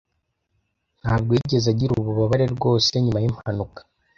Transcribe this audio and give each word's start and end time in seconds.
Ntabwo 1.01 1.29
yigeze 1.37 1.67
agira 1.73 1.91
ububabare 1.95 2.45
rwose 2.55 2.91
nyuma 3.03 3.19
yimpanuka. 3.23 3.79